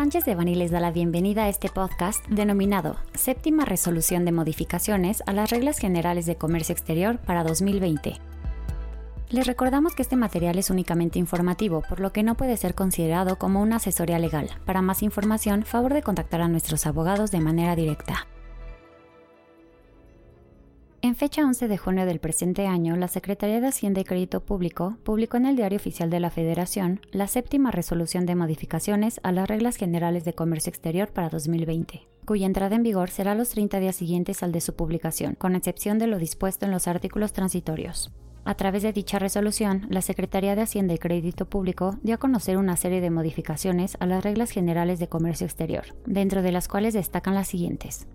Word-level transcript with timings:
Sánchez 0.00 0.24
de 0.24 0.34
Bani 0.34 0.54
les 0.54 0.70
da 0.70 0.80
la 0.80 0.92
bienvenida 0.92 1.44
a 1.44 1.50
este 1.50 1.68
podcast 1.68 2.26
denominado 2.26 2.96
Séptima 3.12 3.66
Resolución 3.66 4.24
de 4.24 4.32
Modificaciones 4.32 5.22
a 5.26 5.34
las 5.34 5.50
Reglas 5.50 5.76
Generales 5.76 6.24
de 6.24 6.36
Comercio 6.36 6.72
Exterior 6.72 7.18
para 7.18 7.44
2020. 7.44 8.14
Les 9.28 9.46
recordamos 9.46 9.94
que 9.94 10.00
este 10.00 10.16
material 10.16 10.58
es 10.58 10.70
únicamente 10.70 11.18
informativo, 11.18 11.82
por 11.86 12.00
lo 12.00 12.14
que 12.14 12.22
no 12.22 12.34
puede 12.34 12.56
ser 12.56 12.74
considerado 12.74 13.36
como 13.36 13.60
una 13.60 13.76
asesoría 13.76 14.18
legal. 14.18 14.48
Para 14.64 14.80
más 14.80 15.02
información, 15.02 15.66
favor 15.66 15.92
de 15.92 16.00
contactar 16.00 16.40
a 16.40 16.48
nuestros 16.48 16.86
abogados 16.86 17.30
de 17.30 17.40
manera 17.40 17.76
directa. 17.76 18.26
En 21.02 21.16
fecha 21.16 21.46
11 21.46 21.66
de 21.66 21.78
junio 21.78 22.04
del 22.04 22.20
presente 22.20 22.66
año, 22.66 22.94
la 22.94 23.08
Secretaría 23.08 23.62
de 23.62 23.68
Hacienda 23.68 24.02
y 24.02 24.04
Crédito 24.04 24.40
Público 24.40 24.98
publicó 25.02 25.38
en 25.38 25.46
el 25.46 25.56
Diario 25.56 25.78
Oficial 25.78 26.10
de 26.10 26.20
la 26.20 26.28
Federación 26.28 27.00
la 27.10 27.26
séptima 27.26 27.70
resolución 27.70 28.26
de 28.26 28.34
modificaciones 28.34 29.18
a 29.22 29.32
las 29.32 29.48
reglas 29.48 29.76
generales 29.76 30.26
de 30.26 30.34
comercio 30.34 30.68
exterior 30.68 31.08
para 31.08 31.30
2020, 31.30 32.06
cuya 32.26 32.44
entrada 32.44 32.76
en 32.76 32.82
vigor 32.82 33.08
será 33.08 33.34
los 33.34 33.48
30 33.48 33.80
días 33.80 33.96
siguientes 33.96 34.42
al 34.42 34.52
de 34.52 34.60
su 34.60 34.76
publicación, 34.76 35.36
con 35.36 35.56
excepción 35.56 35.98
de 35.98 36.06
lo 36.06 36.18
dispuesto 36.18 36.66
en 36.66 36.70
los 36.70 36.86
artículos 36.86 37.32
transitorios. 37.32 38.12
A 38.44 38.54
través 38.54 38.82
de 38.82 38.92
dicha 38.92 39.18
resolución, 39.18 39.86
la 39.88 40.02
Secretaría 40.02 40.54
de 40.54 40.62
Hacienda 40.62 40.92
y 40.92 40.98
Crédito 40.98 41.46
Público 41.46 41.96
dio 42.02 42.16
a 42.16 42.18
conocer 42.18 42.58
una 42.58 42.76
serie 42.76 43.00
de 43.00 43.08
modificaciones 43.08 43.96
a 44.00 44.06
las 44.06 44.22
reglas 44.22 44.50
generales 44.50 44.98
de 44.98 45.08
comercio 45.08 45.46
exterior, 45.46 45.94
dentro 46.04 46.42
de 46.42 46.52
las 46.52 46.68
cuales 46.68 46.92
destacan 46.92 47.34
las 47.34 47.48
siguientes 47.48 48.06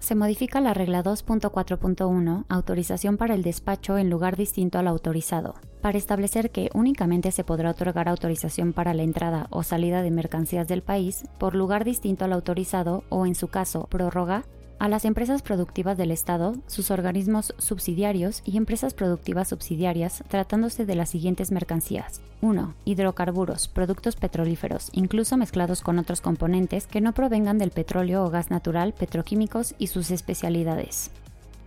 se 0.00 0.14
modifica 0.14 0.60
la 0.60 0.74
regla 0.74 1.04
2.4.1, 1.04 2.44
autorización 2.48 3.16
para 3.16 3.34
el 3.34 3.42
despacho 3.42 3.98
en 3.98 4.10
lugar 4.10 4.36
distinto 4.36 4.78
al 4.78 4.88
autorizado, 4.88 5.54
para 5.82 5.98
establecer 5.98 6.50
que 6.50 6.70
únicamente 6.74 7.30
se 7.30 7.44
podrá 7.44 7.70
otorgar 7.70 8.08
autorización 8.08 8.72
para 8.72 8.94
la 8.94 9.02
entrada 9.02 9.46
o 9.50 9.62
salida 9.62 10.02
de 10.02 10.10
mercancías 10.10 10.66
del 10.66 10.82
país 10.82 11.24
por 11.38 11.54
lugar 11.54 11.84
distinto 11.84 12.24
al 12.24 12.32
autorizado 12.32 13.04
o, 13.10 13.26
en 13.26 13.34
su 13.34 13.48
caso, 13.48 13.86
prórroga 13.88 14.44
a 14.80 14.88
las 14.88 15.04
empresas 15.04 15.42
productivas 15.42 15.98
del 15.98 16.10
Estado, 16.10 16.54
sus 16.66 16.90
organismos 16.90 17.54
subsidiarios 17.58 18.40
y 18.46 18.56
empresas 18.56 18.94
productivas 18.94 19.48
subsidiarias 19.48 20.24
tratándose 20.28 20.86
de 20.86 20.94
las 20.94 21.10
siguientes 21.10 21.52
mercancías. 21.52 22.22
1. 22.40 22.74
Hidrocarburos, 22.86 23.68
productos 23.68 24.16
petrolíferos, 24.16 24.88
incluso 24.94 25.36
mezclados 25.36 25.82
con 25.82 25.98
otros 25.98 26.22
componentes 26.22 26.86
que 26.86 27.02
no 27.02 27.12
provengan 27.12 27.58
del 27.58 27.72
petróleo 27.72 28.24
o 28.24 28.30
gas 28.30 28.50
natural, 28.50 28.94
petroquímicos 28.94 29.74
y 29.78 29.88
sus 29.88 30.10
especialidades. 30.10 31.10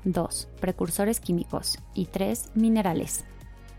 2. 0.06 0.48
Precursores 0.60 1.20
químicos. 1.20 1.78
Y 1.94 2.06
3. 2.06 2.50
Minerales. 2.56 3.26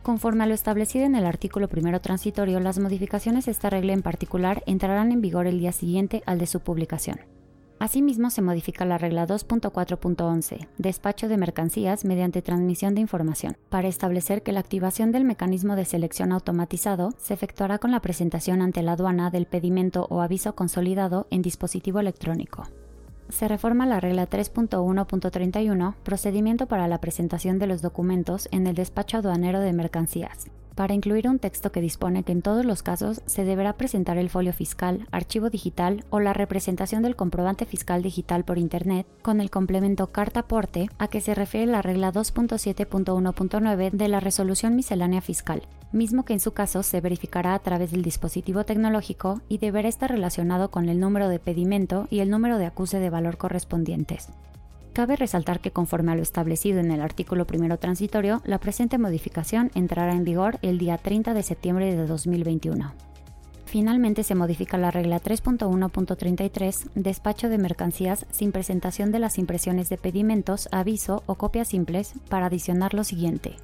Conforme 0.05 0.45
a 0.45 0.47
lo 0.47 0.55
establecido 0.55 1.07
en 1.07 1.17
el 1.17 1.27
artículo 1.27 1.67
primero 1.67 2.01
transitorio, 2.01 2.61
las 2.61 2.79
modificaciones 2.79 3.47
de 3.47 3.51
esta 3.51 3.69
regla 3.69 3.95
en 3.95 4.03
particular 4.03 4.63
entrarán 4.67 5.11
en 5.11 5.21
vigor 5.21 5.49
el 5.49 5.59
día 5.59 5.73
siguiente 5.73 6.23
al 6.25 6.39
de 6.39 6.47
su 6.47 6.61
publicación. 6.61 7.34
Asimismo, 7.85 8.31
se 8.31 8.41
modifica 8.41 8.87
la 8.87 8.97
regla 8.97 9.27
2.4.11, 9.27 10.69
despacho 10.79 11.29
de 11.29 11.37
mercancías 11.37 12.07
mediante 12.07 12.41
transmisión 12.41 12.95
de 12.95 13.03
información, 13.03 13.59
para 13.69 13.89
establecer 13.89 14.43
que 14.43 14.53
la 14.53 14.61
activación 14.61 15.13
del 15.13 15.27
mecanismo 15.27 15.77
de 15.77 15.85
selección 15.85 16.33
automatizado 16.33 17.13
se 17.19 17.35
efectuará 17.35 17.77
con 17.77 17.91
la 17.91 18.01
presentación 18.01 18.63
ante 18.63 18.81
la 18.81 18.93
aduana 18.93 19.29
del 19.29 19.45
pedimento 19.45 20.07
o 20.09 20.23
aviso 20.23 20.55
consolidado 20.55 21.27
en 21.29 21.43
dispositivo 21.43 22.01
electrónico. 22.01 22.63
Se 23.29 23.49
reforma 23.49 23.85
la 23.85 24.01
regla 24.01 24.31
3.1.31, 24.31 25.95
procedimiento 26.05 26.65
para 26.65 26.89
la 26.89 27.03
presentación 27.03 27.59
de 27.59 27.67
los 27.67 27.83
documentos 27.83 28.49
en 28.51 28.67
el 28.67 28.77
despacho 28.77 29.19
aduanero 29.19 29.61
de 29.61 29.75
mercancías, 29.75 30.47
para 30.75 30.95
incluir 30.95 31.29
un 31.29 31.39
texto 31.39 31.73
que 31.73 31.81
dispone 31.81 32.23
que 32.23 32.33
en 32.33 32.43
todos 32.43 32.65
los 32.65 32.83
casos 32.83 33.23
se 33.27 33.45
deberá 33.45 33.75
presentar 33.75 34.19
el 34.19 34.31
folio 34.31 34.53
fiscal, 34.53 35.07
archivo 35.11 35.51
digital 35.51 36.05
o 36.11 36.21
la 36.21 36.33
representación 36.33 37.03
del 37.03 37.17
comprobante 37.17 37.65
fiscal 37.67 38.03
digital 38.03 38.45
por 38.45 38.59
Internet 38.59 39.07
con 39.23 39.41
el 39.41 39.51
complemento 39.51 40.13
carta 40.13 40.41
aporte 40.41 40.89
a 40.99 41.09
que 41.09 41.21
se 41.21 41.35
refiere 41.35 41.67
la 41.67 41.83
regla 41.83 42.13
2.7.1.9 42.13 43.91
de 43.91 44.09
la 44.09 44.21
resolución 44.21 44.77
miscelánea 44.77 45.21
fiscal, 45.21 45.63
mismo 45.93 46.25
que 46.25 46.33
en 46.33 46.41
su 46.41 46.53
caso 46.53 46.83
se 46.83 47.01
verificará 47.01 47.55
a 47.55 47.59
través 47.61 47.93
del 47.93 48.03
dispositivo 48.03 48.65
tecnológico 48.65 49.41
y 49.49 49.59
deberá 49.59 49.89
estar 49.89 50.11
relacionado 50.11 50.71
con 50.71 50.89
el 50.89 51.01
número 51.01 51.29
de 51.29 51.39
pedimento 51.39 52.07
y 52.11 52.21
el 52.21 52.31
número 52.31 52.59
de 52.59 52.67
acuse 52.67 52.99
de 52.99 53.11
valor 53.11 53.37
correspondientes. 53.37 54.29
Cabe 54.95 55.17
resaltar 55.17 55.59
que 55.59 55.73
conforme 55.73 56.13
a 56.13 56.15
lo 56.15 56.23
establecido 56.23 56.79
en 56.79 56.93
el 56.93 57.01
artículo 57.01 57.49
primero 57.49 57.79
transitorio, 57.79 58.41
la 58.45 58.61
presente 58.61 58.97
modificación 58.97 59.73
entrará 59.75 60.13
en 60.13 60.23
vigor 60.23 60.61
el 60.63 60.79
día 60.79 60.99
30 60.99 61.35
de 61.35 61.43
septiembre 61.43 61.93
de 61.97 62.07
2021. 62.07 62.95
Finalmente 63.67 64.23
se 64.23 64.37
modifica 64.37 64.79
la 64.79 64.93
regla 64.93 65.21
3.1.33, 65.21 66.91
despacho 66.95 67.49
de 67.49 67.59
mercancías 67.59 68.25
sin 68.31 68.53
presentación 68.53 69.11
de 69.11 69.19
las 69.19 69.37
impresiones 69.37 69.89
de 69.89 69.99
pedimentos, 69.99 70.69
aviso 70.71 71.25
o 71.27 71.35
copias 71.35 71.67
simples, 71.67 72.15
para 72.29 72.47
adicionar 72.47 72.95
lo 72.95 73.03
siguiente. 73.03 73.57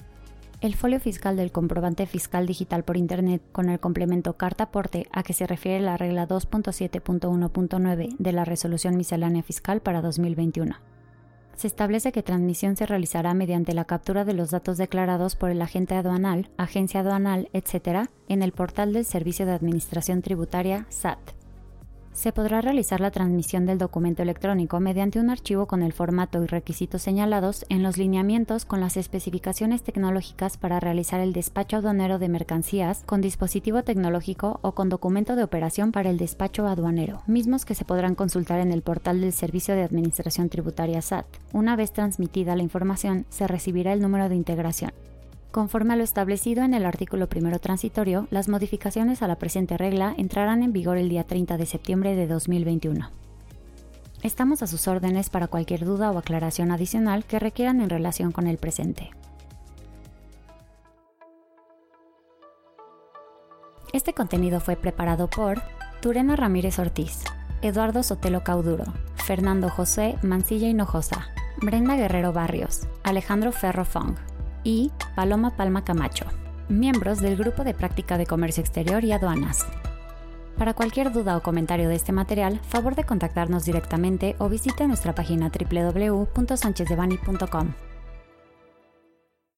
El 0.61 0.75
folio 0.75 0.99
fiscal 0.99 1.37
del 1.37 1.53
comprobante 1.53 2.07
fiscal 2.07 2.45
digital 2.45 2.83
por 2.83 2.97
Internet 2.97 3.41
con 3.53 3.69
el 3.69 3.79
complemento 3.79 4.33
carta 4.37 4.65
aporte 4.65 5.07
a 5.13 5.23
que 5.23 5.33
se 5.33 5.47
refiere 5.47 5.79
la 5.79 5.97
regla 5.97 6.27
2.7.1.9 6.27 8.17
de 8.19 8.33
la 8.33 8.45
resolución 8.45 8.97
miscelánea 8.97 9.45
fiscal 9.45 9.81
para 9.81 10.03
2021 10.03 10.90
se 11.61 11.67
establece 11.67 12.11
que 12.11 12.23
transmisión 12.23 12.75
se 12.75 12.87
realizará 12.87 13.35
mediante 13.35 13.75
la 13.75 13.85
captura 13.85 14.25
de 14.25 14.33
los 14.33 14.51
datos 14.51 14.79
declarados 14.79 15.37
por 15.37 15.51
el 15.51 15.61
agente 15.61 15.95
aduanal, 15.95 16.49
agencia 16.57 17.01
aduanal, 17.01 17.51
etc., 17.53 18.09
en 18.29 18.43
el 18.43 18.53
portal 18.53 18.95
del 18.95 19.05
Servicio 19.05 19.45
de 19.45 19.53
Administración 19.53 20.23
Tributaria 20.23 20.87
SAT 20.89 21.40
se 22.21 22.33
podrá 22.33 22.61
realizar 22.61 23.01
la 23.01 23.11
transmisión 23.11 23.65
del 23.65 23.79
documento 23.79 24.23
electrónico 24.23 24.79
mediante 24.79 25.19
un 25.21 25.31
archivo 25.31 25.65
con 25.65 25.83
el 25.83 25.95
formato 25.95 26.45
y 26.45 26.47
requisitos 26.47 27.01
señalados 27.01 27.65
en 27.71 27.83
los 27.83 27.97
lineamientos 27.97 28.67
con 28.67 28.79
las 28.79 28.99
especificaciones 28.99 29.83
tecnológicas 29.83 30.59
para 30.59 30.81
realizar 30.81 31.21
el 31.21 31.33
despacho 31.33 31.79
aduanero 31.79 32.19
de 32.19 32.29
mercancías 32.29 33.05
con 33.07 33.23
dispositivo 33.23 33.85
tecnológico 33.85 34.61
o 34.61 34.73
con 34.73 34.91
documento 34.91 35.35
de 35.35 35.45
operación 35.45 35.93
para 35.93 36.11
el 36.11 36.19
despacho 36.19 36.67
aduanero, 36.67 37.23
mismos 37.27 37.65
que 37.65 37.75
se 37.75 37.87
podrán 37.87 38.15
consultar 38.15 38.61
en 38.61 38.73
el 38.73 38.83
portal 38.83 39.23
del 39.23 39.33
Servicio 39.33 39.75
de 39.75 39.85
Administración 39.85 40.51
Tributaria 40.51 41.01
SAT. 41.01 41.25
Una 41.55 41.75
vez 41.75 41.91
transmitida 41.91 42.55
la 42.55 42.63
información, 42.63 43.25
se 43.31 43.47
recibirá 43.47 43.95
el 43.95 44.03
número 44.03 44.29
de 44.29 44.35
integración. 44.35 44.93
Conforme 45.51 45.95
a 45.95 45.97
lo 45.97 46.05
establecido 46.05 46.63
en 46.63 46.75
el 46.75 46.87
artículo 46.87 47.29
primero 47.29 47.59
transitorio, 47.59 48.29
las 48.31 48.49
modificaciones 48.49 49.21
a 49.21 49.27
la 49.27 49.37
presente 49.37 49.77
regla 49.77 50.15
entrarán 50.17 50.63
en 50.63 50.73
vigor 50.73 50.97
el 50.97 51.09
día 51.09 51.25
30 51.25 51.57
de 51.57 51.67
septiembre 51.67 52.15
de 52.15 52.29
2021. 52.29 53.11
Estamos 54.23 54.63
a 54.63 54.69
sus 54.69 54.87
órdenes 54.87 55.29
para 55.29 55.49
cualquier 55.49 55.85
duda 55.85 56.13
o 56.13 56.19
aclaración 56.19 56.71
adicional 56.71 57.25
que 57.25 57.41
requieran 57.41 57.81
en 57.81 57.91
relación 57.91 58.31
con 58.31 58.47
el 58.47 58.59
presente. 58.59 59.11
Este 63.93 64.13
contenido 64.13 64.61
fue 64.61 64.77
preparado 64.77 65.29
por 65.29 65.61
Turena 66.01 66.37
Ramírez 66.37 66.79
Ortiz, 66.79 67.25
Eduardo 67.61 68.05
Sotelo 68.05 68.45
Cauduro, 68.45 68.85
Fernando 69.17 69.69
José 69.69 70.17
Mancilla 70.23 70.69
Hinojosa, 70.69 71.27
Brenda 71.61 71.97
Guerrero 71.97 72.33
Barrios, 72.33 72.87
Alejandro 73.03 73.51
Ferro 73.51 73.85
Fong, 73.85 74.15
y 74.65 74.91
Paloma 75.15 75.57
Palma 75.57 75.85
Camacho, 75.85 76.25
miembros 76.69 77.21
del 77.21 77.37
Grupo 77.37 77.63
de 77.65 77.75
Práctica 77.75 78.19
de 78.19 78.27
Comercio 78.27 78.63
Exterior 78.63 79.05
y 79.05 79.13
Aduanas. 79.13 79.67
Para 80.57 80.75
cualquier 80.75 81.13
duda 81.13 81.37
o 81.37 81.43
comentario 81.43 81.89
de 81.89 81.95
este 81.95 82.13
material, 82.13 82.61
favor 82.69 82.95
de 82.95 83.05
contactarnos 83.05 83.65
directamente 83.65 84.37
o 84.39 84.49
visite 84.49 84.87
nuestra 84.87 85.15
página 85.15 85.51
www.sanchezdevani.com. 85.51 87.90